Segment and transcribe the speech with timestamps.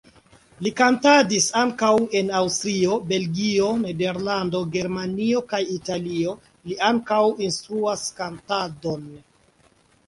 [0.67, 1.89] Li kantadis ankaŭ
[2.21, 6.35] en Aŭstrio, Belgio, Nederlando, Germanio kaj Italio,
[6.71, 9.09] li ankaŭ instruas kantadon.